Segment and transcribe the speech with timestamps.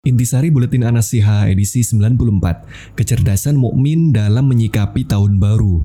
[0.00, 5.84] Intisari Buletin Anasiha edisi 94, kecerdasan mukmin dalam menyikapi tahun baru.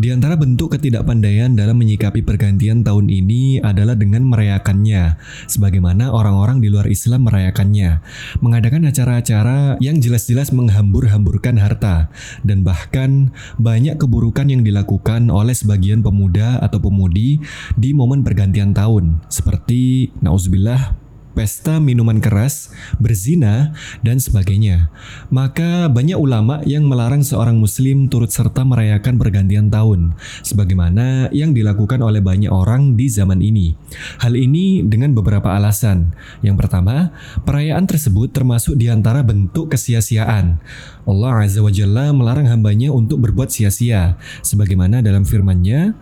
[0.00, 6.72] Di antara bentuk ketidakpandaian dalam menyikapi pergantian tahun ini adalah dengan merayakannya, sebagaimana orang-orang di
[6.72, 8.00] luar Islam merayakannya,
[8.40, 12.08] mengadakan acara-acara yang jelas-jelas menghambur-hamburkan harta,
[12.48, 13.28] dan bahkan
[13.60, 17.44] banyak keburukan yang dilakukan oleh sebagian pemuda atau pemudi
[17.76, 21.03] di momen pergantian tahun, seperti nauzubillah
[21.34, 22.70] pesta minuman keras,
[23.02, 23.74] berzina,
[24.06, 24.88] dan sebagainya.
[25.28, 30.14] Maka banyak ulama yang melarang seorang muslim turut serta merayakan pergantian tahun,
[30.46, 33.74] sebagaimana yang dilakukan oleh banyak orang di zaman ini.
[34.22, 36.14] Hal ini dengan beberapa alasan.
[36.40, 37.10] Yang pertama,
[37.42, 40.62] perayaan tersebut termasuk di antara bentuk kesia-siaan.
[41.04, 45.98] Allah Azza wa Jalla melarang hambanya untuk berbuat sia-sia, sebagaimana dalam firman-Nya,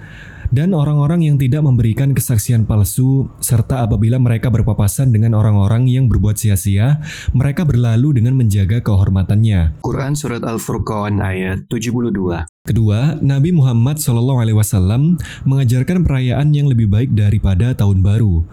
[0.53, 6.37] dan orang-orang yang tidak memberikan kesaksian palsu, serta apabila mereka berpapasan dengan orang-orang yang berbuat
[6.37, 7.01] sia-sia,
[7.33, 9.81] mereka berlalu dengan menjaga kehormatannya.
[9.81, 15.19] Quran Surat Al-Furqan ayat 72 Kedua, Nabi Muhammad SAW
[15.49, 18.47] mengajarkan perayaan yang lebih baik daripada tahun baru.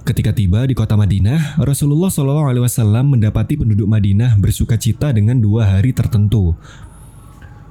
[0.00, 5.94] Ketika tiba di kota Madinah, Rasulullah SAW mendapati penduduk Madinah bersuka cita dengan dua hari
[5.94, 6.56] tertentu,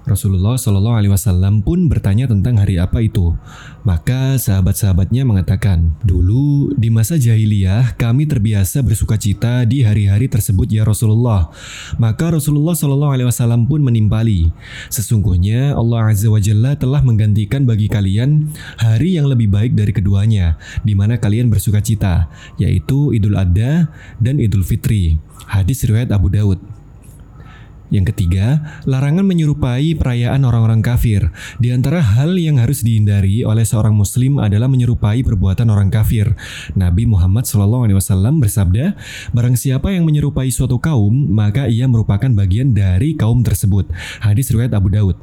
[0.09, 3.38] Rasulullah Shallallahu Alaihi Wasallam pun bertanya tentang hari apa itu.
[3.85, 10.81] Maka sahabat-sahabatnya mengatakan, dulu di masa jahiliyah kami terbiasa bersuka cita di hari-hari tersebut ya
[10.81, 11.53] Rasulullah.
[12.02, 14.49] Maka Rasulullah Shallallahu Alaihi Wasallam pun menimpali,
[14.89, 18.49] sesungguhnya Allah Azza wa Jalla telah menggantikan bagi kalian
[18.81, 24.41] hari yang lebih baik dari keduanya, di mana kalian bersuka cita, yaitu Idul Adha dan
[24.41, 25.21] Idul Fitri.
[25.45, 26.57] Hadis riwayat Abu Daud.
[27.89, 31.33] Yang ketiga, larangan menyerupai perayaan orang-orang kafir.
[31.57, 36.37] Di antara hal yang harus dihindari oleh seorang muslim adalah menyerupai perbuatan orang kafir.
[36.77, 37.89] Nabi Muhammad SAW
[38.37, 38.93] bersabda,
[39.33, 43.89] barang siapa yang menyerupai suatu kaum, maka ia merupakan bagian dari kaum tersebut.
[44.21, 45.17] Hadis riwayat Abu Daud.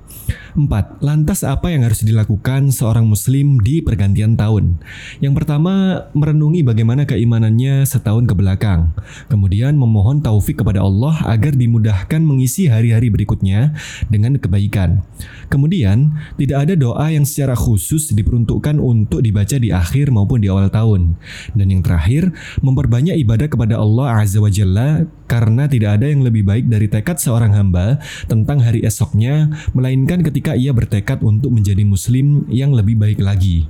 [0.58, 1.04] 4.
[1.04, 4.80] Lantas apa yang harus dilakukan seorang muslim di pergantian tahun?
[5.20, 8.90] Yang pertama, merenungi bagaimana keimanannya setahun ke belakang.
[9.28, 13.76] Kemudian memohon taufik kepada Allah agar dimudahkan mengisi hari-hari berikutnya
[14.08, 15.04] dengan kebaikan.
[15.52, 20.72] Kemudian, tidak ada doa yang secara khusus diperuntukkan untuk dibaca di akhir maupun di awal
[20.72, 21.20] tahun.
[21.52, 22.32] Dan yang terakhir,
[22.64, 27.20] memperbanyak ibadah kepada Allah Azza wa Jalla karena tidak ada yang lebih baik dari tekad
[27.20, 33.20] seorang hamba tentang hari esoknya, melainkan ketika ia bertekad untuk menjadi muslim yang lebih baik
[33.20, 33.68] lagi.